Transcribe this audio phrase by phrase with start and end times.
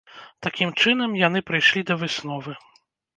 [0.45, 2.55] Такім чынам, яны прыйшлі да высновы.